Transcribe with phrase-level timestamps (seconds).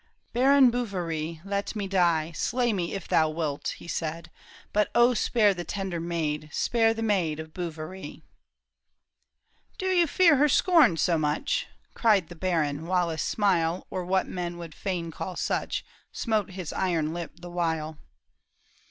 [0.33, 4.31] "Baron Bouverie, let me die; Slay me if thou wilt," he said;"
[4.73, 8.23] But O spare the tender maid, Spare the maid of Bouverie.""
[9.77, 14.25] Do you fear her scorn so much?" Cried the baron, while a smile, Or what
[14.25, 17.99] men would fain call such, Smote his iron lip the while.